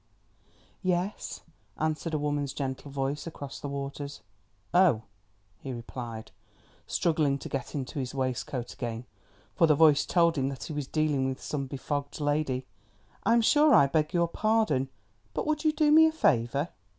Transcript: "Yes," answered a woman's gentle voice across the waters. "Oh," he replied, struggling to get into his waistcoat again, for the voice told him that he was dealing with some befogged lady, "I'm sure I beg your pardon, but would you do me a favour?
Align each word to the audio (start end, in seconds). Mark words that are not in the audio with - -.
"Yes," 0.81 1.41
answered 1.79 2.15
a 2.15 2.17
woman's 2.17 2.53
gentle 2.53 2.89
voice 2.89 3.27
across 3.27 3.59
the 3.59 3.67
waters. 3.69 4.21
"Oh," 4.73 5.03
he 5.59 5.71
replied, 5.73 6.31
struggling 6.87 7.37
to 7.37 7.47
get 7.47 7.75
into 7.75 7.99
his 7.99 8.15
waistcoat 8.15 8.73
again, 8.73 9.05
for 9.53 9.67
the 9.67 9.75
voice 9.75 10.03
told 10.07 10.39
him 10.39 10.49
that 10.49 10.63
he 10.63 10.73
was 10.73 10.87
dealing 10.87 11.27
with 11.29 11.39
some 11.39 11.67
befogged 11.67 12.19
lady, 12.19 12.65
"I'm 13.27 13.41
sure 13.41 13.75
I 13.75 13.85
beg 13.85 14.11
your 14.11 14.27
pardon, 14.27 14.89
but 15.35 15.45
would 15.45 15.63
you 15.63 15.71
do 15.71 15.91
me 15.91 16.07
a 16.07 16.11
favour? 16.11 16.69